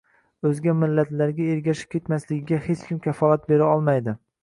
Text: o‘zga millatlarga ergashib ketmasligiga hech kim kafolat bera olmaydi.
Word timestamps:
o‘zga 0.49 0.73
millatlarga 0.83 1.47
ergashib 1.57 1.93
ketmasligiga 1.93 2.63
hech 2.67 2.85
kim 2.91 3.07
kafolat 3.07 3.51
bera 3.55 3.73
olmaydi. 3.79 4.21